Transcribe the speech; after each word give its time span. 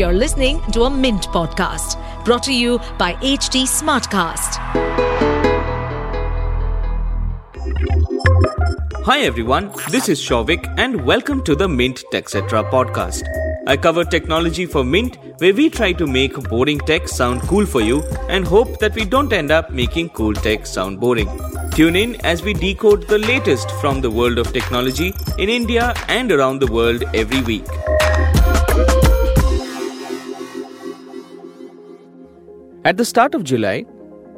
You're 0.00 0.14
listening 0.14 0.62
to 0.72 0.84
a 0.84 0.90
Mint 0.90 1.24
podcast 1.28 1.96
brought 2.24 2.42
to 2.44 2.54
you 2.54 2.78
by 2.96 3.12
HT 3.16 3.64
Smartcast. 3.70 4.54
Hi 9.04 9.18
everyone, 9.18 9.70
this 9.90 10.08
is 10.08 10.18
Shouvik 10.18 10.64
and 10.78 11.04
welcome 11.04 11.44
to 11.44 11.54
the 11.54 11.68
Mint 11.68 12.02
TechCetra 12.14 12.70
podcast. 12.70 13.24
I 13.66 13.76
cover 13.76 14.04
technology 14.06 14.64
for 14.64 14.84
Mint 14.84 15.18
where 15.36 15.52
we 15.52 15.68
try 15.68 15.92
to 15.92 16.06
make 16.06 16.32
boring 16.48 16.78
tech 16.78 17.06
sound 17.06 17.42
cool 17.42 17.66
for 17.66 17.82
you 17.82 18.02
and 18.30 18.46
hope 18.46 18.78
that 18.78 18.94
we 18.94 19.04
don't 19.04 19.34
end 19.34 19.50
up 19.50 19.70
making 19.70 20.08
cool 20.20 20.32
tech 20.32 20.64
sound 20.64 20.98
boring. 20.98 21.28
Tune 21.72 21.94
in 21.94 22.16
as 22.24 22.42
we 22.42 22.54
decode 22.54 23.06
the 23.06 23.18
latest 23.18 23.70
from 23.82 24.00
the 24.00 24.10
world 24.10 24.38
of 24.38 24.50
technology 24.54 25.12
in 25.36 25.50
India 25.50 25.92
and 26.08 26.32
around 26.32 26.58
the 26.58 26.72
world 26.72 27.04
every 27.12 27.42
week. 27.42 27.66
At 32.82 32.96
the 32.96 33.04
start 33.04 33.34
of 33.34 33.44
July, 33.44 33.84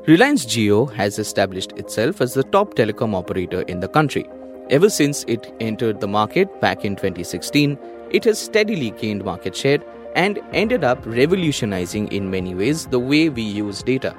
Reliance 0.09 0.45
Jio 0.45 0.93
has 0.95 1.21
established 1.21 1.79
itself 1.79 2.21
as 2.21 2.35
the 2.35 2.43
top 2.43 2.75
telecom 2.75 3.15
operator 3.15 3.63
in 3.63 3.79
the 3.79 3.87
country. 3.87 4.29
Ever 4.69 4.91
since 4.91 5.25
it 5.29 5.55
entered 5.61 6.01
the 6.01 6.09
market 6.09 6.61
back 6.61 6.85
in 6.85 6.97
2016, 6.97 7.79
it 8.11 8.25
has 8.25 8.41
steadily 8.41 8.91
gained 8.91 9.25
market 9.25 9.55
share 9.55 9.79
and 10.17 10.41
ended 10.53 10.83
up 10.83 11.07
revolutionizing 11.07 12.09
in 12.09 12.33
many 12.33 12.53
ways 12.53 12.87
the 12.87 12.99
way 12.99 13.29
we 13.29 13.43
use 13.43 13.81
data. 13.81 14.13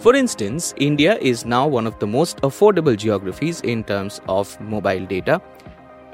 For 0.00 0.14
instance, 0.14 0.74
India 0.76 1.16
is 1.22 1.46
now 1.46 1.66
one 1.66 1.86
of 1.86 1.98
the 1.98 2.06
most 2.06 2.42
affordable 2.42 2.94
geographies 2.94 3.62
in 3.62 3.84
terms 3.84 4.20
of 4.28 4.60
mobile 4.60 5.06
data, 5.06 5.40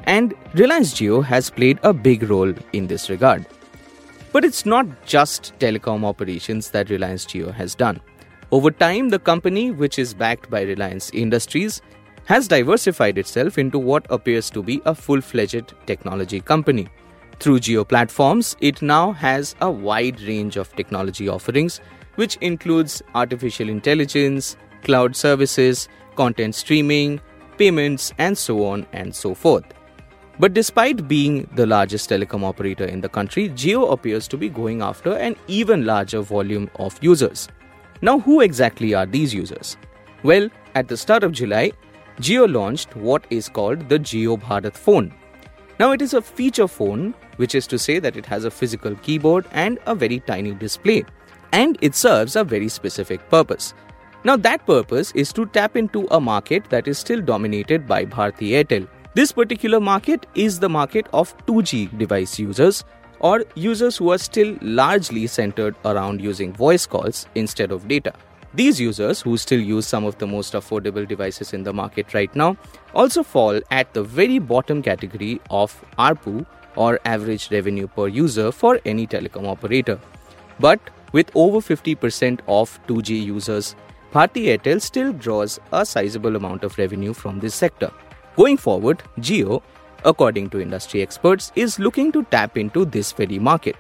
and 0.05 0.33
Reliance 0.55 0.95
Jio 0.95 1.25
has 1.25 1.51
played 1.51 1.81
a 1.83 1.93
big 1.93 2.31
role 2.31 2.55
in 2.73 2.87
this 2.87 3.11
regard. 3.11 3.45
But 4.33 4.45
it's 4.45 4.67
not 4.67 4.87
just 5.07 5.53
telecom 5.59 6.05
operations 6.05 6.71
that 6.71 6.91
Reliance 6.91 7.25
Jio 7.25 7.53
has 7.53 7.75
done. 7.75 8.01
Over 8.51 8.71
time, 8.71 9.09
the 9.09 9.19
company, 9.19 9.71
which 9.71 9.99
is 9.99 10.15
backed 10.15 10.51
by 10.51 10.63
Reliance 10.63 11.11
Industries, 11.11 11.83
has 12.27 12.47
diversified 12.47 13.17
itself 13.19 13.57
into 13.57 13.79
what 13.79 14.07
appears 14.11 14.51
to 14.51 14.63
be 14.63 14.83
a 14.85 14.95
full 14.95 15.21
fledged 15.21 15.73
technology 15.87 16.41
company. 16.41 16.89
Through 17.41 17.61
Jio 17.61 17.89
platforms, 17.89 18.57
it 18.61 18.83
now 18.83 19.13
has 19.13 19.55
a 19.61 19.71
wide 19.71 20.21
range 20.21 20.57
of 20.57 20.75
technology 20.77 21.29
offerings 21.29 21.81
which 22.17 22.37
includes 22.41 23.01
artificial 23.15 23.69
intelligence, 23.69 24.57
cloud 24.83 25.15
services, 25.15 25.89
content 26.17 26.55
streaming, 26.55 27.21
payments, 27.59 28.13
and 28.19 28.37
so 28.37 28.65
on 28.65 28.87
and 28.93 29.15
so 29.15 29.35
forth. 29.35 29.65
But 30.39 30.55
despite 30.55 31.09
being 31.09 31.49
the 31.57 31.67
largest 31.67 32.11
telecom 32.11 32.45
operator 32.45 32.85
in 32.85 33.01
the 33.01 33.09
country, 33.09 33.49
Jio 33.49 33.93
appears 33.93 34.29
to 34.29 34.37
be 34.37 34.49
going 34.49 34.83
after 34.83 35.15
an 35.15 35.37
even 35.49 35.85
larger 35.85 36.21
volume 36.21 36.71
of 36.77 36.97
users. 37.03 37.49
Now, 38.03 38.21
who 38.21 38.41
exactly 38.41 38.95
are 38.95 39.07
these 39.07 39.35
users? 39.35 39.77
Well, 40.23 40.49
at 40.77 40.87
the 40.87 40.97
start 40.97 41.25
of 41.25 41.33
July, 41.33 41.73
Jio 42.21 42.53
launched 42.53 42.95
what 42.95 43.27
is 43.31 43.49
called 43.49 43.89
the 43.89 43.99
Jio 43.99 44.41
Bharat 44.41 44.77
phone. 44.77 45.13
Now, 45.81 45.93
it 45.93 46.03
is 46.03 46.15
a 46.15 46.23
feature 46.23 46.69
phone, 46.69 47.15
which 47.37 47.55
is 47.55 47.67
to 47.69 47.79
say 47.79 47.99
that 47.99 48.17
it 48.17 48.27
has 48.27 48.45
a 48.45 48.51
physical 48.51 48.95
keyboard 48.97 49.47
and 49.53 49.79
a 49.87 49.95
very 49.95 50.21
tiny 50.21 50.53
display 50.53 51.05
and 51.53 51.79
it 51.81 51.95
serves 51.95 52.37
a 52.37 52.45
very 52.45 52.69
specific 52.69 53.29
purpose. 53.29 53.75
Now, 54.25 54.37
that 54.37 54.67
purpose 54.67 55.13
is 55.13 55.33
to 55.35 55.47
tap 55.47 55.77
into 55.77 56.07
a 56.11 56.21
market 56.21 56.69
that 56.71 56.89
is 56.89 56.99
still 56.99 57.21
dominated 57.21 57.87
by 57.87 58.05
Bharti 58.05 58.51
Airtel. 58.51 58.89
This 59.19 59.33
particular 59.33 59.81
market 59.81 60.27
is 60.37 60.61
the 60.61 60.69
market 60.69 61.09
of 61.13 61.37
2G 61.47 61.99
device 61.99 62.39
users 62.39 62.85
or 63.19 63.45
users 63.57 63.97
who 63.97 64.13
are 64.13 64.19
still 64.19 64.57
largely 64.63 65.27
centered 65.27 65.75
around 65.85 66.21
using 66.21 66.53
voice 66.53 66.87
calls 66.87 67.27
instead 67.35 67.73
of 67.73 67.89
data. 67.89 68.13
These 68.55 68.81
users, 68.81 69.21
who 69.21 69.37
still 69.37 69.59
use 69.59 69.89
some 69.89 70.05
of 70.05 70.17
the 70.19 70.29
most 70.29 70.53
affordable 70.53 71.09
devices 71.09 71.53
in 71.53 71.65
the 71.65 71.73
market 71.73 72.15
right 72.15 72.33
now, 72.37 72.57
also 72.95 73.25
fall 73.25 73.61
at 73.73 73.93
the 73.93 74.05
very 74.05 74.39
bottom 74.39 74.83
category 74.83 75.41
of 75.51 75.85
ARPU 75.99 76.47
or 76.77 77.01
average 77.05 77.51
revenue 77.51 77.89
per 77.89 78.07
user 78.07 78.53
for 78.53 78.79
any 78.85 79.05
telecom 79.05 79.49
operator. 79.49 79.99
But 80.61 80.79
with 81.11 81.33
over 81.35 81.59
50% 81.59 82.39
of 82.47 82.79
2G 82.87 83.21
users, 83.25 83.75
Bharti 84.13 84.45
Airtel 84.57 84.81
still 84.81 85.13
draws 85.13 85.59
a 85.73 85.85
sizable 85.85 86.37
amount 86.37 86.63
of 86.63 86.79
revenue 86.79 87.13
from 87.13 87.41
this 87.41 87.57
sector. 87.57 87.91
Going 88.39 88.57
forward, 88.57 89.03
Jio, 89.19 89.63
according 90.05 90.51
to 90.51 90.61
industry 90.61 91.03
experts, 91.03 91.51
is 91.57 91.81
looking 91.81 92.13
to 92.13 92.23
tap 92.23 92.57
into 92.57 92.85
this 92.85 93.11
very 93.11 93.37
market. 93.37 93.75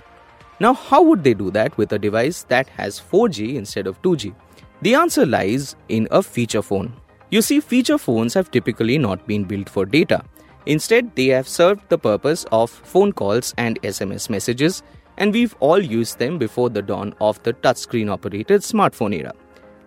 Now, 0.58 0.74
how 0.74 1.00
would 1.00 1.22
they 1.22 1.32
do 1.32 1.52
that 1.52 1.76
with 1.78 1.92
a 1.92 1.98
device 1.98 2.42
that 2.48 2.68
has 2.70 3.00
4G 3.00 3.54
instead 3.54 3.86
of 3.86 4.02
2G? 4.02 4.34
The 4.82 4.96
answer 4.96 5.24
lies 5.24 5.76
in 5.88 6.08
a 6.10 6.24
feature 6.24 6.60
phone. 6.60 6.92
You 7.30 7.40
see, 7.40 7.60
feature 7.60 7.98
phones 7.98 8.34
have 8.34 8.50
typically 8.50 8.98
not 8.98 9.28
been 9.28 9.44
built 9.44 9.68
for 9.68 9.86
data. 9.86 10.24
Instead, 10.66 11.14
they 11.14 11.26
have 11.26 11.46
served 11.46 11.88
the 11.88 11.98
purpose 11.98 12.44
of 12.50 12.68
phone 12.68 13.12
calls 13.12 13.54
and 13.58 13.80
SMS 13.82 14.28
messages 14.28 14.82
and 15.18 15.32
we've 15.32 15.54
all 15.60 15.78
used 15.78 16.18
them 16.18 16.36
before 16.36 16.68
the 16.68 16.82
dawn 16.82 17.14
of 17.20 17.40
the 17.44 17.52
touchscreen 17.52 18.10
operated 18.10 18.62
smartphone 18.62 19.14
era. 19.14 19.32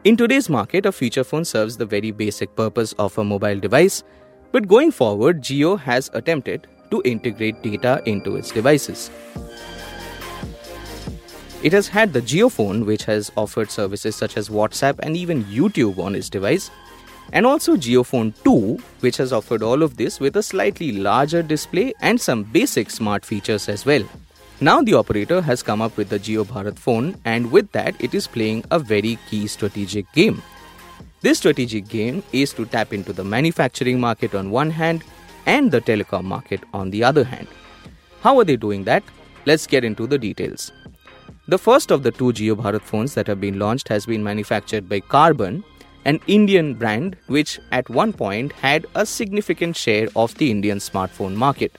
In 0.06 0.18
today's 0.18 0.50
market, 0.50 0.86
a 0.86 0.92
feature 0.92 1.24
phone 1.24 1.46
serves 1.46 1.78
the 1.78 1.86
very 1.86 2.12
basic 2.12 2.56
purpose 2.56 2.94
of 2.94 3.16
a 3.18 3.24
mobile 3.24 3.60
device, 3.60 4.04
but 4.52 4.68
going 4.68 4.92
forward, 4.92 5.42
Jio 5.42 5.80
has 5.80 6.10
attempted 6.14 6.68
to 6.90 7.02
integrate 7.06 7.62
data 7.62 8.02
into 8.06 8.36
its 8.36 8.52
devices. 8.52 9.10
It 11.64 11.74
has 11.74 11.88
had 11.88 12.12
the 12.12 12.22
JioPhone, 12.22 12.86
which 12.86 13.04
has 13.06 13.32
offered 13.38 13.70
services 13.70 14.16
such 14.16 14.36
as 14.36 14.50
WhatsApp 14.50 15.00
and 15.00 15.16
even 15.16 15.44
YouTube 15.44 16.00
on 16.00 16.16
its 16.16 16.30
device, 16.30 16.72
and 17.32 17.46
also 17.46 17.76
JioPhone 17.76 18.34
2, 18.44 18.78
which 19.02 19.18
has 19.18 19.32
offered 19.32 19.62
all 19.62 19.84
of 19.84 19.96
this 19.96 20.20
with 20.20 20.36
a 20.36 20.44
slightly 20.44 20.92
larger 20.92 21.44
display 21.44 21.94
and 22.02 22.20
some 22.20 22.44
basic 22.44 22.90
smart 22.90 23.24
features 23.24 23.70
as 23.70 23.86
well. 23.86 24.04
Now 24.60 24.82
the 24.82 24.96
operator 24.96 25.42
has 25.42 25.64
come 25.64 25.82
up 25.82 25.98
with 25.98 26.10
the 26.10 26.20
Jio 26.20 26.46
Bharat 26.46 26.78
phone 26.78 27.16
and 27.26 27.52
with 27.52 27.72
that 27.72 27.96
it 28.00 28.14
is 28.14 28.28
playing 28.28 28.64
a 28.72 28.80
very 28.80 29.18
key 29.30 29.48
strategic 29.48 30.12
game. 30.14 30.42
This 31.22 31.38
strategic 31.38 31.88
game 31.88 32.24
is 32.34 32.52
to 32.54 32.66
tap 32.66 32.92
into 32.94 33.14
the 33.14 33.24
manufacturing 33.24 34.00
market 34.00 34.34
on 34.34 34.50
one 34.50 34.72
hand 34.72 35.04
and 35.46 35.72
the 35.72 35.80
telecom 35.80 36.24
market 36.24 36.62
on 36.74 36.90
the 36.90 37.04
other 37.04 37.24
hand. 37.24 37.48
How 38.22 38.40
are 38.40 38.44
they 38.44 38.56
doing 38.56 38.86
that? 38.86 39.04
Let's 39.46 39.68
get 39.68 39.84
into 39.84 40.08
the 40.08 40.18
details. 40.18 40.72
The 41.48 41.60
first 41.60 41.92
of 41.92 42.02
the 42.02 42.10
two 42.10 42.34
Jio 42.34 42.56
Bharat 42.56 42.82
phones 42.82 43.14
that 43.14 43.28
have 43.28 43.40
been 43.40 43.60
launched 43.60 43.88
has 43.90 44.08
been 44.08 44.24
manufactured 44.24 44.90
by 44.90 45.00
Karbonn, 45.02 45.64
an 46.06 46.20
Indian 46.26 46.74
brand 46.74 47.18
which 47.28 47.60
at 47.72 47.88
one 47.88 48.14
point 48.14 48.52
had 48.54 48.88
a 48.96 49.06
significant 49.06 49.76
share 49.76 50.08
of 50.16 50.34
the 50.40 50.50
Indian 50.50 50.80
smartphone 50.80 51.36
market. 51.36 51.78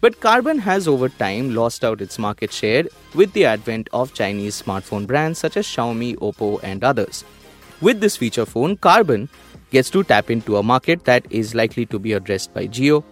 But 0.00 0.18
Karbonn 0.18 0.58
has 0.58 0.88
over 0.88 1.08
time 1.08 1.54
lost 1.54 1.84
out 1.84 2.00
its 2.00 2.18
market 2.18 2.52
share 2.52 2.86
with 3.14 3.32
the 3.34 3.44
advent 3.44 3.88
of 3.92 4.14
Chinese 4.14 4.60
smartphone 4.60 5.06
brands 5.06 5.38
such 5.38 5.56
as 5.56 5.66
Xiaomi, 5.66 6.16
Oppo, 6.16 6.58
and 6.64 6.82
others. 6.82 7.24
With 7.80 8.00
this 8.00 8.14
feature 8.14 8.44
phone, 8.44 8.76
Karbonn 8.76 9.30
gets 9.70 9.88
to 9.90 10.04
tap 10.04 10.30
into 10.30 10.58
a 10.58 10.62
market 10.62 11.04
that 11.04 11.24
is 11.30 11.54
likely 11.54 11.86
to 11.86 11.98
be 11.98 12.12
addressed 12.12 12.52
by 12.52 12.66
Jio. 12.66 13.02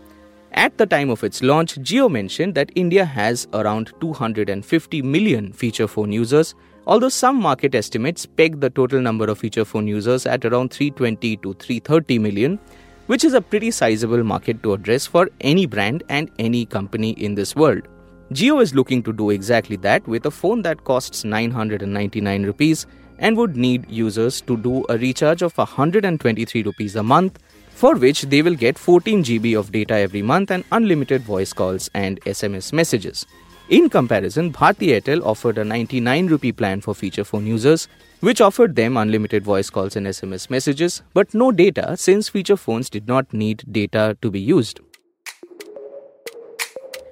At 0.53 0.77
the 0.77 0.85
time 0.85 1.09
of 1.09 1.25
its 1.25 1.43
launch, 1.43 1.77
Jio 1.77 2.11
mentioned 2.11 2.55
that 2.55 2.71
India 2.75 3.07
has 3.07 3.49
around 3.55 3.93
250 4.01 5.01
million 5.01 5.53
feature 5.55 5.89
phone 5.89 6.13
users, 6.13 6.55
although 6.87 7.09
some 7.09 7.37
market 7.37 7.75
estimates 7.75 8.27
peg 8.27 8.61
the 8.61 8.69
total 8.69 9.01
number 9.01 9.25
of 9.27 9.39
feature 9.39 9.65
phone 9.65 9.87
users 9.87 10.27
at 10.27 10.45
around 10.45 10.71
320 10.71 11.39
to 11.39 11.55
330 11.55 12.19
million, 12.19 12.59
which 13.07 13.25
is 13.25 13.33
a 13.33 13.41
pretty 13.41 13.71
sizable 13.71 14.23
market 14.23 14.63
to 14.63 14.75
address 14.75 15.07
for 15.07 15.31
any 15.41 15.65
brand 15.65 16.03
and 16.11 16.31
any 16.39 16.67
company 16.67 17.13
in 17.13 17.35
this 17.35 17.57
world. 17.57 17.89
Jio 18.33 18.63
is 18.63 18.75
looking 18.75 19.03
to 19.05 19.15
do 19.15 19.31
exactly 19.31 19.77
that 19.77 20.07
with 20.07 20.27
a 20.27 20.31
phone 20.31 20.61
that 20.61 20.85
costs 20.85 21.25
999 21.25 22.45
rupees 22.45 22.87
and 23.19 23.37
would 23.37 23.57
need 23.57 23.91
users 23.91 24.41
to 24.43 24.57
do 24.57 24.85
a 24.89 24.99
recharge 24.99 25.43
of 25.43 25.57
123 25.57 26.63
rupees 26.63 26.97
a 26.97 27.03
month 27.03 27.39
for 27.71 27.95
which 27.95 28.23
they 28.23 28.43
will 28.43 28.55
get 28.55 28.79
14 28.79 29.23
GB 29.23 29.59
of 29.59 29.71
data 29.71 29.95
every 29.95 30.23
month 30.23 30.51
and 30.51 30.65
unlimited 30.73 31.23
voice 31.23 31.53
calls 31.53 31.89
and 31.95 32.21
SMS 32.23 32.73
messages. 32.73 33.27
In 33.69 33.89
comparison, 33.91 34.51
Bharti 34.53 34.89
Airtel 34.99 35.23
offered 35.25 35.59
a 35.59 35.65
99 35.65 36.27
rupee 36.27 36.53
plan 36.53 36.81
for 36.81 36.95
feature 36.95 37.25
phone 37.25 37.47
users 37.47 37.87
which 38.21 38.41
offered 38.41 38.75
them 38.75 38.97
unlimited 38.97 39.45
voice 39.45 39.71
calls 39.71 39.95
and 39.95 40.07
SMS 40.07 40.51
messages, 40.51 41.03
but 41.15 41.35
no 41.35 41.53
data 41.53 41.97
since 41.97 42.29
feature 42.29 42.57
phones 42.57 42.91
did 42.91 43.07
not 43.07 43.33
need 43.33 43.63
data 43.71 44.17
to 44.23 44.31
be 44.31 44.41
used. 44.41 44.81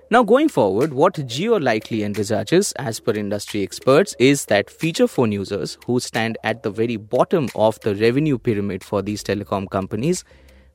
Now, 0.08 0.22
going 0.22 0.48
forward, 0.48 0.94
what 0.94 1.14
Jio 1.14 1.60
likely 1.60 2.04
envisages, 2.04 2.70
as 2.78 3.00
per 3.00 3.10
industry 3.10 3.64
experts, 3.64 4.14
is 4.20 4.44
that 4.44 4.70
feature 4.70 5.08
phone 5.08 5.32
users 5.32 5.78
who 5.84 5.98
stand 5.98 6.38
at 6.44 6.62
the 6.62 6.70
very 6.70 6.96
bottom 6.96 7.48
of 7.56 7.80
the 7.80 7.92
revenue 7.96 8.38
pyramid 8.38 8.84
for 8.84 9.02
these 9.02 9.24
telecom 9.24 9.68
companies 9.68 10.22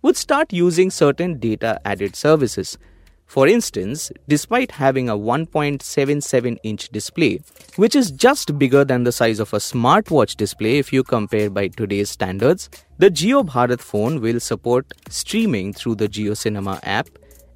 would 0.01 0.17
start 0.17 0.51
using 0.51 0.91
certain 0.91 1.39
data 1.39 1.79
added 1.85 2.17
services. 2.17 2.77
For 3.25 3.47
instance, 3.47 4.11
despite 4.27 4.71
having 4.71 5.07
a 5.07 5.15
1.77 5.15 6.57
inch 6.63 6.89
display, 6.89 7.39
which 7.77 7.95
is 7.95 8.11
just 8.11 8.59
bigger 8.59 8.83
than 8.83 9.05
the 9.05 9.13
size 9.13 9.39
of 9.39 9.53
a 9.53 9.59
smartwatch 9.59 10.35
display 10.35 10.77
if 10.79 10.91
you 10.91 11.05
compare 11.05 11.49
by 11.49 11.69
today's 11.69 12.09
standards, 12.09 12.69
the 12.97 13.09
Jio 13.09 13.47
Bharat 13.47 13.79
phone 13.79 14.19
will 14.19 14.41
support 14.41 14.91
streaming 15.07 15.71
through 15.71 15.95
the 15.95 16.09
Jio 16.09 16.35
Cinema 16.35 16.81
app 16.83 17.07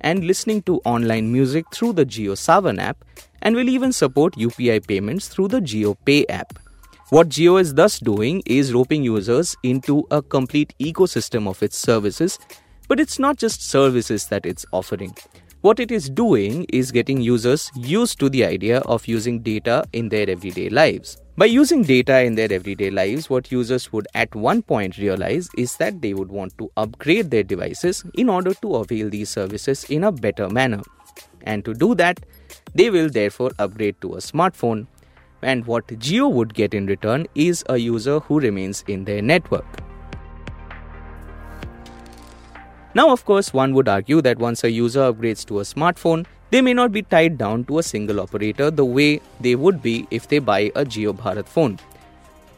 and 0.02 0.24
listening 0.24 0.62
to 0.64 0.82
online 0.86 1.32
music 1.32 1.66
through 1.74 1.94
the 1.94 2.06
Jio 2.06 2.34
Saavn 2.34 2.80
app 2.80 3.04
and 3.42 3.56
will 3.56 3.70
even 3.70 3.92
support 3.92 4.34
UPI 4.36 4.88
payments 4.88 5.28
through 5.28 5.50
the 5.50 5.62
Jio 5.62 5.96
Pay 6.06 6.26
app. 6.28 6.60
What 7.10 7.30
Jio 7.30 7.62
is 7.62 7.76
thus 7.76 8.00
doing 8.00 8.42
is 8.46 8.74
roping 8.74 9.04
users 9.04 9.56
into 9.62 10.08
a 10.10 10.22
complete 10.22 10.74
ecosystem 10.80 11.48
of 11.48 11.62
its 11.62 11.78
services, 11.78 12.40
but 12.88 13.00
it's 13.00 13.20
not 13.20 13.38
just 13.38 13.62
services 13.62 14.28
that 14.28 14.46
it's 14.46 14.66
offering. 14.72 15.16
What 15.66 15.80
it 15.80 15.92
is 15.92 16.12
doing 16.12 16.68
is 16.70 16.92
getting 16.92 17.22
users 17.22 17.72
used 17.76 18.20
to 18.20 18.30
the 18.30 18.46
idea 18.46 18.82
of 18.82 19.08
using 19.08 19.40
data 19.40 19.84
in 19.94 20.10
their 20.10 20.30
everyday 20.30 20.70
lives. 20.70 21.18
By 21.38 21.46
using 21.46 21.82
data 21.82 22.22
in 22.22 22.36
their 22.36 22.54
everyday 22.54 22.92
lives, 22.92 23.32
what 23.32 23.52
users 23.52 23.92
would 23.92 24.08
at 24.14 24.36
one 24.36 24.62
point 24.62 25.00
realize 25.00 25.50
is 25.58 25.76
that 25.78 26.04
they 26.04 26.14
would 26.14 26.30
want 26.30 26.56
to 26.60 26.70
upgrade 26.78 27.32
their 27.32 27.42
devices 27.42 28.04
in 28.14 28.30
order 28.30 28.54
to 28.54 28.76
avail 28.76 29.10
these 29.10 29.32
services 29.32 29.86
in 29.86 30.04
a 30.04 30.12
better 30.12 30.50
manner. 30.50 30.84
And 31.42 31.66
to 31.66 31.74
do 31.74 31.96
that, 31.96 32.20
they 32.76 32.92
will 32.92 33.10
therefore 33.10 33.50
upgrade 33.58 34.00
to 34.02 34.14
a 34.14 34.18
smartphone. 34.18 34.86
And 35.42 35.66
what 35.66 35.88
Jio 35.88 36.32
would 36.32 36.54
get 36.54 36.76
in 36.76 36.86
return 36.86 37.26
is 37.34 37.64
a 37.70 37.78
user 37.78 38.20
who 38.20 38.40
remains 38.40 38.84
in 38.88 39.06
their 39.06 39.24
network. 39.24 39.66
Now, 42.96 43.10
of 43.10 43.26
course, 43.26 43.54
one 43.54 43.74
would 43.74 43.90
argue 43.90 44.22
that 44.22 44.40
once 44.40 44.64
a 44.64 44.72
user 44.72 45.12
upgrades 45.12 45.46
to 45.48 45.60
a 45.60 45.64
smartphone, 45.64 46.26
they 46.50 46.62
may 46.62 46.74
not 46.74 46.94
be 46.94 47.02
tied 47.02 47.38
down 47.38 47.66
to 47.66 47.80
a 47.80 47.84
single 47.84 48.22
operator 48.22 48.72
the 48.72 48.86
way 48.86 49.20
they 49.42 49.56
would 49.56 49.82
be 49.82 50.08
if 50.12 50.30
they 50.30 50.40
buy 50.40 50.72
a 50.76 50.86
Jio 50.86 51.14
Bharat 51.14 51.46
phone. 51.46 51.78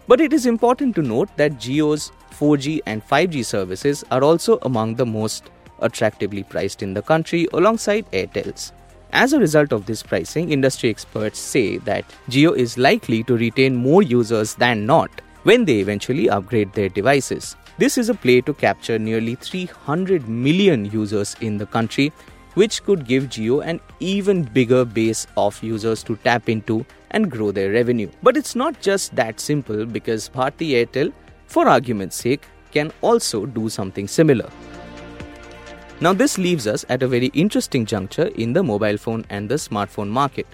But 0.07 0.21
it 0.21 0.33
is 0.33 0.45
important 0.45 0.93
to 0.95 1.01
note 1.01 1.35
that 1.37 1.53
Jio's 1.53 2.11
4G 2.39 2.81
and 2.85 3.03
5G 3.03 3.43
services 3.43 4.03
are 4.11 4.23
also 4.23 4.59
among 4.61 4.93
the 4.93 5.07
most 5.07 5.49
attractively 5.79 6.43
priced 6.43 6.83
in 6.83 6.93
the 6.93 7.01
country 7.01 7.47
alongside 7.53 8.05
Airtel's. 8.11 8.73
As 9.13 9.33
a 9.33 9.39
result 9.39 9.71
of 9.71 9.87
this 9.87 10.03
pricing, 10.03 10.51
industry 10.51 10.91
experts 10.91 11.39
say 11.39 11.77
that 11.77 12.05
Jio 12.29 12.55
is 12.55 12.77
likely 12.77 13.23
to 13.23 13.35
retain 13.35 13.75
more 13.75 14.03
users 14.03 14.53
than 14.53 14.85
not 14.85 15.09
when 15.47 15.63
they 15.63 15.79
eventually 15.79 16.29
upgrade 16.29 16.73
their 16.73 16.89
devices. 16.89 17.55
This 17.77 17.97
is 17.97 18.09
a 18.09 18.13
play 18.13 18.41
to 18.41 18.53
capture 18.53 18.99
nearly 18.99 19.35
300 19.35 20.27
million 20.27 20.83
users 20.83 21.37
in 21.39 21.57
the 21.57 21.65
country, 21.65 22.11
which 22.55 22.83
could 22.83 23.05
give 23.07 23.29
Jio 23.29 23.65
an 23.65 23.79
even 24.01 24.43
bigger 24.43 24.83
base 24.83 25.25
of 25.37 25.61
users 25.63 26.03
to 26.03 26.17
tap 26.17 26.49
into 26.49 26.85
and 27.11 27.31
grow 27.31 27.51
their 27.51 27.71
revenue. 27.71 28.09
But 28.21 28.35
it's 28.35 28.55
not 28.55 28.81
just 28.81 29.15
that 29.15 29.39
simple 29.39 29.85
because 29.85 30.27
Bharti 30.27 30.71
Airtel, 30.71 31.13
for 31.45 31.69
argument's 31.69 32.17
sake, 32.17 32.45
can 32.73 32.91
also 33.01 33.45
do 33.45 33.69
something 33.69 34.05
similar. 34.05 34.49
Now, 36.01 36.11
this 36.11 36.37
leaves 36.37 36.67
us 36.67 36.83
at 36.89 37.03
a 37.03 37.07
very 37.07 37.27
interesting 37.27 37.85
juncture 37.85 38.27
in 38.35 38.51
the 38.51 38.63
mobile 38.63 38.97
phone 38.97 39.25
and 39.29 39.47
the 39.47 39.55
smartphone 39.55 40.09
market. 40.09 40.45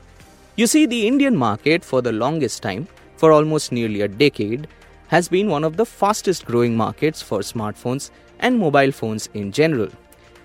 You 0.56 0.68
see, 0.68 0.86
the 0.86 1.08
Indian 1.08 1.36
market 1.36 1.84
for 1.84 2.04
the 2.04 2.12
longest 2.12 2.62
time, 2.62 2.88
for 3.18 3.32
almost 3.32 3.72
nearly 3.72 4.02
a 4.02 4.08
decade, 4.08 4.68
has 5.14 5.28
been 5.28 5.48
one 5.48 5.64
of 5.64 5.78
the 5.78 5.86
fastest 5.86 6.44
growing 6.44 6.76
markets 6.76 7.22
for 7.22 7.42
smartphones 7.42 8.10
and 8.40 8.58
mobile 8.58 8.92
phones 8.92 9.30
in 9.36 9.52
general. 9.52 9.88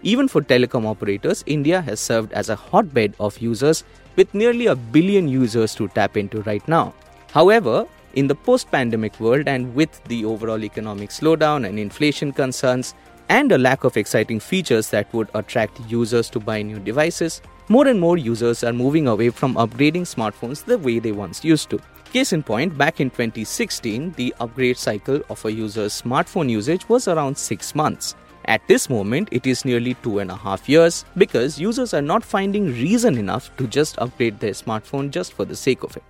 Even 0.02 0.28
for 0.28 0.42
telecom 0.42 0.84
operators, 0.84 1.42
India 1.46 1.80
has 1.80 1.98
served 1.98 2.30
as 2.34 2.50
a 2.50 2.54
hotbed 2.54 3.14
of 3.18 3.38
users 3.38 3.82
with 4.16 4.34
nearly 4.34 4.66
a 4.66 4.76
billion 4.76 5.26
users 5.26 5.74
to 5.74 5.88
tap 5.88 6.18
into 6.18 6.42
right 6.42 6.68
now. 6.68 6.92
However, 7.32 7.86
in 8.12 8.26
the 8.26 8.34
post 8.34 8.70
pandemic 8.70 9.18
world 9.18 9.48
and 9.48 9.74
with 9.74 10.04
the 10.04 10.26
overall 10.26 10.62
economic 10.62 11.08
slowdown 11.08 11.66
and 11.66 11.78
inflation 11.78 12.30
concerns, 12.30 12.94
and 13.30 13.50
a 13.52 13.56
lack 13.56 13.84
of 13.84 13.96
exciting 13.96 14.38
features 14.38 14.90
that 14.90 15.10
would 15.14 15.30
attract 15.32 15.80
users 15.88 16.28
to 16.28 16.40
buy 16.40 16.60
new 16.60 16.78
devices, 16.78 17.40
more 17.70 17.86
and 17.86 18.00
more 18.00 18.18
users 18.18 18.62
are 18.62 18.72
moving 18.74 19.08
away 19.08 19.30
from 19.30 19.54
upgrading 19.54 20.04
smartphones 20.14 20.64
the 20.64 20.76
way 20.76 20.98
they 20.98 21.12
once 21.12 21.42
used 21.42 21.70
to. 21.70 21.80
Case 22.12 22.32
in 22.32 22.42
point, 22.42 22.76
back 22.78 23.00
in 23.00 23.10
2016, 23.10 24.12
the 24.12 24.34
upgrade 24.40 24.78
cycle 24.78 25.20
of 25.28 25.44
a 25.44 25.52
user's 25.52 26.00
smartphone 26.00 26.48
usage 26.48 26.88
was 26.88 27.06
around 27.06 27.36
6 27.36 27.74
months. 27.74 28.14
At 28.46 28.66
this 28.66 28.88
moment, 28.88 29.28
it 29.30 29.46
is 29.46 29.66
nearly 29.66 29.92
two 30.02 30.20
and 30.20 30.30
a 30.30 30.36
half 30.36 30.70
years 30.70 31.04
because 31.18 31.60
users 31.60 31.92
are 31.92 32.00
not 32.00 32.24
finding 32.24 32.68
reason 32.72 33.18
enough 33.18 33.54
to 33.58 33.66
just 33.66 33.98
upgrade 33.98 34.40
their 34.40 34.52
smartphone 34.52 35.10
just 35.10 35.34
for 35.34 35.44
the 35.44 35.54
sake 35.54 35.82
of 35.82 35.98
it. 35.98 36.02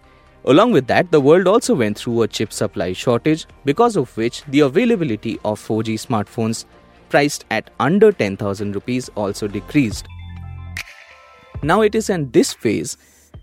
Along 0.45 0.71
with 0.71 0.87
that, 0.87 1.11
the 1.11 1.21
world 1.21 1.49
also 1.49 1.75
went 1.75 1.99
through 1.99 2.23
a 2.23 2.29
chip 2.29 2.53
supply 2.53 2.93
shortage, 2.93 3.47
because 3.65 3.97
of 3.97 4.17
which 4.17 4.45
the 4.45 4.61
availability 4.61 5.41
of 5.45 5.61
4G 5.61 5.95
smartphones 5.95 6.65
priced 7.09 7.45
at 7.51 7.71
under 7.81 8.13
10,000 8.13 8.73
rupees 8.73 9.11
also 9.17 9.49
decreased. 9.49 10.07
Now 11.61 11.81
it 11.81 11.97
is 11.97 12.09
in 12.09 12.31
this 12.31 12.53
phase 12.53 12.97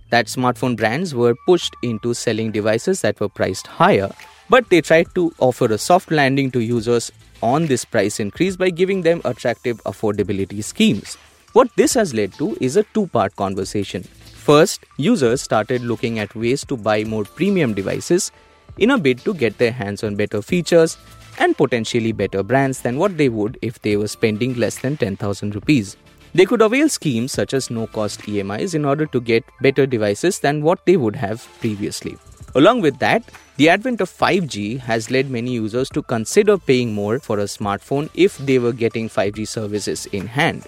that 0.09 0.27
smartphone 0.27 0.77
brands 0.77 1.13
were 1.13 1.35
pushed 1.45 1.75
into 1.81 2.13
selling 2.13 2.51
devices 2.51 3.01
that 3.01 3.19
were 3.19 3.29
priced 3.29 3.67
higher, 3.67 4.11
but 4.49 4.69
they 4.69 4.81
tried 4.81 5.07
to 5.15 5.33
offer 5.39 5.65
a 5.65 5.77
soft 5.77 6.11
landing 6.11 6.51
to 6.51 6.59
users 6.59 7.11
on 7.41 7.65
this 7.67 7.85
price 7.85 8.19
increase 8.19 8.55
by 8.55 8.69
giving 8.69 9.01
them 9.01 9.21
attractive 9.25 9.83
affordability 9.83 10.63
schemes. 10.63 11.17
What 11.53 11.69
this 11.75 11.93
has 11.93 12.13
led 12.13 12.33
to 12.33 12.57
is 12.59 12.75
a 12.75 12.83
two 12.83 13.07
part 13.07 13.35
conversation. 13.35 14.03
First, 14.03 14.85
users 14.97 15.41
started 15.41 15.81
looking 15.81 16.19
at 16.19 16.35
ways 16.35 16.65
to 16.65 16.77
buy 16.77 17.03
more 17.03 17.23
premium 17.23 17.73
devices 17.73 18.31
in 18.77 18.91
a 18.91 18.97
bid 18.97 19.19
to 19.19 19.33
get 19.33 19.57
their 19.57 19.71
hands 19.71 20.03
on 20.03 20.15
better 20.15 20.41
features 20.41 20.97
and 21.39 21.57
potentially 21.57 22.11
better 22.11 22.43
brands 22.43 22.81
than 22.81 22.97
what 22.97 23.17
they 23.17 23.29
would 23.29 23.57
if 23.61 23.81
they 23.81 23.97
were 23.97 24.07
spending 24.07 24.53
less 24.55 24.79
than 24.79 24.97
10,000 24.97 25.55
rupees. 25.55 25.97
They 26.35 26.45
could 26.45 26.61
avail 26.61 26.89
schemes 26.89 27.31
such 27.31 27.53
as 27.53 27.69
no 27.71 27.87
cost 27.87 28.23
EMIs 28.23 28.75
in 28.75 28.83
order 28.83 29.05
to 29.05 29.21
get 29.21 29.45
better 29.61 29.85
devices 29.85 30.39
than 30.39 30.61
what 30.61 30.85
they 30.85 30.97
would 30.97 31.15
have 31.15 31.47
previously. 31.61 32.17
Along 32.55 32.81
with 32.81 32.99
that, 32.99 33.23
the 33.55 33.69
advent 33.69 34.01
of 34.01 34.09
5G 34.09 34.79
has 34.79 35.09
led 35.09 35.29
many 35.29 35.51
users 35.51 35.89
to 35.91 36.01
consider 36.01 36.57
paying 36.57 36.93
more 36.93 37.19
for 37.19 37.39
a 37.39 37.45
smartphone 37.45 38.09
if 38.13 38.37
they 38.37 38.59
were 38.59 38.73
getting 38.73 39.07
5G 39.07 39.47
services 39.47 40.07
in 40.07 40.27
hand. 40.27 40.67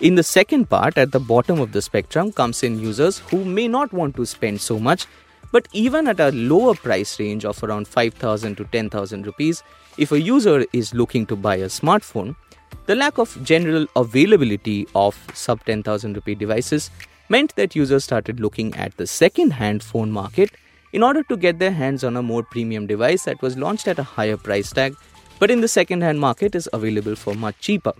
In 0.00 0.14
the 0.14 0.22
second 0.22 0.70
part, 0.70 0.96
at 0.96 1.10
the 1.10 1.18
bottom 1.18 1.58
of 1.58 1.72
the 1.72 1.82
spectrum, 1.82 2.30
comes 2.30 2.62
in 2.62 2.78
users 2.78 3.18
who 3.30 3.44
may 3.44 3.66
not 3.66 3.92
want 3.92 4.14
to 4.14 4.24
spend 4.26 4.60
so 4.60 4.78
much, 4.78 5.08
but 5.50 5.66
even 5.72 6.06
at 6.06 6.20
a 6.20 6.30
lower 6.30 6.74
price 6.74 7.18
range 7.18 7.44
of 7.44 7.60
around 7.64 7.88
5000 7.88 8.56
to 8.58 8.64
10,000 8.66 9.26
rupees, 9.26 9.64
if 9.98 10.12
a 10.12 10.20
user 10.20 10.64
is 10.72 10.94
looking 10.94 11.26
to 11.26 11.34
buy 11.34 11.56
a 11.56 11.66
smartphone, 11.66 12.36
the 12.86 12.94
lack 12.94 13.18
of 13.18 13.42
general 13.42 13.86
availability 13.96 14.86
of 14.94 15.16
sub 15.34 15.64
10,000 15.64 16.14
rupee 16.14 16.34
devices 16.34 16.90
meant 17.28 17.54
that 17.56 17.76
users 17.76 18.04
started 18.04 18.40
looking 18.40 18.74
at 18.74 18.96
the 18.96 19.06
second 19.06 19.52
hand 19.52 19.82
phone 19.82 20.10
market 20.10 20.50
in 20.92 21.02
order 21.02 21.22
to 21.22 21.36
get 21.36 21.58
their 21.58 21.70
hands 21.70 22.02
on 22.02 22.16
a 22.16 22.22
more 22.22 22.42
premium 22.42 22.86
device 22.86 23.24
that 23.24 23.40
was 23.42 23.56
launched 23.56 23.86
at 23.86 23.98
a 23.98 24.02
higher 24.02 24.36
price 24.36 24.72
tag, 24.72 24.96
but 25.38 25.50
in 25.50 25.60
the 25.60 25.68
second 25.68 26.02
hand 26.02 26.20
market 26.20 26.54
is 26.54 26.68
available 26.72 27.14
for 27.14 27.34
much 27.34 27.58
cheaper. 27.60 27.92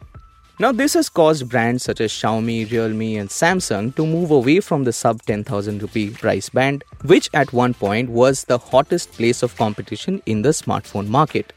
Now, 0.59 0.73
this 0.73 0.93
has 0.93 1.09
caused 1.09 1.49
brands 1.49 1.85
such 1.85 2.03
as 2.03 2.13
Xiaomi, 2.13 2.71
Realme, 2.71 3.19
and 3.19 3.31
Samsung 3.31 3.95
to 3.97 4.05
move 4.05 4.31
away 4.31 4.61
from 4.61 4.85
the 4.85 4.93
sub 4.93 5.23
10,000 5.23 5.81
rupee 5.81 6.11
price 6.11 6.51
band, 6.51 6.85
which 7.05 7.31
at 7.33 7.55
one 7.55 7.73
point 7.73 8.11
was 8.11 8.45
the 8.45 8.59
hottest 8.59 9.11
place 9.13 9.43
of 9.43 9.57
competition 9.57 10.21
in 10.27 10.43
the 10.43 10.51
smartphone 10.51 11.09
market. 11.09 11.55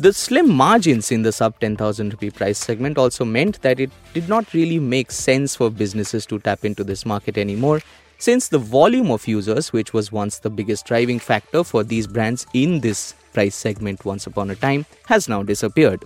The 0.00 0.14
slim 0.14 0.48
margins 0.48 1.12
in 1.12 1.20
the 1.20 1.30
sub 1.30 1.60
10,000 1.60 2.14
rupee 2.14 2.30
price 2.30 2.56
segment 2.56 2.96
also 2.96 3.22
meant 3.22 3.60
that 3.60 3.78
it 3.78 3.90
did 4.14 4.30
not 4.30 4.54
really 4.54 4.78
make 4.78 5.10
sense 5.10 5.54
for 5.54 5.70
businesses 5.70 6.24
to 6.24 6.38
tap 6.38 6.64
into 6.64 6.82
this 6.82 7.04
market 7.04 7.36
anymore, 7.36 7.82
since 8.16 8.48
the 8.48 8.56
volume 8.56 9.10
of 9.10 9.28
users, 9.28 9.74
which 9.74 9.92
was 9.92 10.10
once 10.10 10.38
the 10.38 10.48
biggest 10.48 10.86
driving 10.86 11.18
factor 11.18 11.62
for 11.62 11.84
these 11.84 12.06
brands 12.06 12.46
in 12.54 12.80
this 12.80 13.12
price 13.34 13.54
segment 13.54 14.02
once 14.06 14.26
upon 14.26 14.48
a 14.48 14.56
time, 14.56 14.86
has 15.04 15.28
now 15.28 15.42
disappeared. 15.42 16.02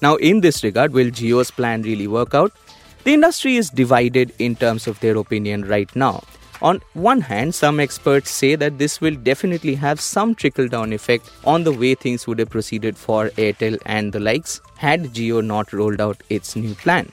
Now, 0.00 0.16
in 0.16 0.40
this 0.40 0.64
regard, 0.64 0.94
will 0.94 1.10
Jio's 1.10 1.50
plan 1.50 1.82
really 1.82 2.06
work 2.06 2.34
out? 2.34 2.52
The 3.04 3.12
industry 3.12 3.56
is 3.56 3.68
divided 3.68 4.32
in 4.38 4.56
terms 4.56 4.86
of 4.86 4.98
their 5.00 5.18
opinion 5.18 5.68
right 5.68 5.94
now. 5.94 6.24
On 6.62 6.80
one 6.94 7.20
hand, 7.20 7.54
some 7.54 7.80
experts 7.80 8.30
say 8.30 8.54
that 8.56 8.78
this 8.78 9.00
will 9.00 9.14
definitely 9.14 9.74
have 9.74 10.00
some 10.00 10.34
trickle 10.34 10.68
down 10.68 10.92
effect 10.92 11.30
on 11.44 11.64
the 11.64 11.72
way 11.72 11.94
things 11.94 12.26
would 12.26 12.38
have 12.38 12.50
proceeded 12.50 12.96
for 12.96 13.28
Airtel 13.30 13.78
and 13.84 14.12
the 14.12 14.20
likes 14.20 14.62
had 14.76 15.04
Jio 15.14 15.44
not 15.44 15.72
rolled 15.72 16.00
out 16.00 16.22
its 16.30 16.56
new 16.56 16.74
plan. 16.74 17.12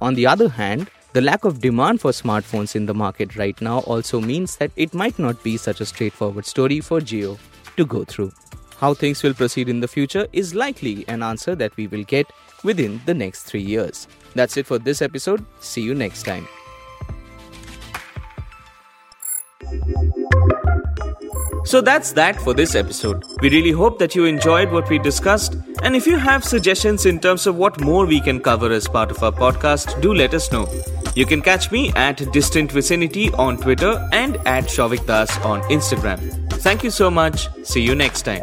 On 0.00 0.14
the 0.14 0.26
other 0.26 0.48
hand, 0.48 0.88
the 1.14 1.20
lack 1.20 1.44
of 1.44 1.60
demand 1.60 2.00
for 2.00 2.10
smartphones 2.10 2.76
in 2.76 2.86
the 2.86 2.94
market 2.94 3.36
right 3.36 3.60
now 3.60 3.78
also 3.80 4.20
means 4.20 4.56
that 4.56 4.70
it 4.76 4.94
might 4.94 5.18
not 5.18 5.42
be 5.42 5.56
such 5.56 5.80
a 5.80 5.86
straightforward 5.86 6.46
story 6.46 6.80
for 6.80 7.00
Jio 7.00 7.38
to 7.76 7.86
go 7.86 8.04
through. 8.04 8.32
How 8.78 8.92
things 8.92 9.22
will 9.22 9.34
proceed 9.34 9.68
in 9.68 9.80
the 9.80 9.88
future 9.88 10.26
is 10.32 10.54
likely 10.54 11.04
an 11.08 11.22
answer 11.22 11.54
that 11.54 11.76
we 11.76 11.86
will 11.86 12.04
get 12.04 12.30
within 12.62 13.00
the 13.06 13.14
next 13.14 13.44
three 13.44 13.62
years. 13.62 14.06
That's 14.34 14.58
it 14.58 14.66
for 14.66 14.78
this 14.78 15.00
episode. 15.00 15.44
See 15.60 15.80
you 15.80 15.94
next 15.94 16.24
time. 16.24 16.46
So 21.64 21.80
that's 21.80 22.12
that 22.12 22.40
for 22.40 22.54
this 22.54 22.76
episode. 22.76 23.24
We 23.40 23.50
really 23.50 23.72
hope 23.72 23.98
that 23.98 24.14
you 24.14 24.24
enjoyed 24.24 24.70
what 24.70 24.88
we 24.88 25.00
discussed. 25.00 25.56
And 25.82 25.96
if 25.96 26.06
you 26.06 26.16
have 26.16 26.44
suggestions 26.44 27.06
in 27.06 27.18
terms 27.18 27.46
of 27.46 27.56
what 27.56 27.80
more 27.80 28.06
we 28.06 28.20
can 28.20 28.38
cover 28.38 28.70
as 28.70 28.86
part 28.86 29.10
of 29.10 29.20
our 29.22 29.32
podcast, 29.32 30.00
do 30.00 30.14
let 30.14 30.32
us 30.32 30.52
know. 30.52 30.68
You 31.16 31.26
can 31.26 31.42
catch 31.42 31.72
me 31.72 31.92
at 31.94 32.32
Distant 32.32 32.70
Vicinity 32.70 33.32
on 33.32 33.56
Twitter 33.56 34.08
and 34.12 34.36
at 34.46 34.64
Shouvik 34.64 35.06
Das 35.06 35.36
on 35.38 35.60
Instagram. 35.62 36.20
Thank 36.52 36.84
you 36.84 36.90
so 36.90 37.10
much. 37.10 37.48
See 37.64 37.82
you 37.82 37.96
next 37.96 38.22
time. 38.22 38.42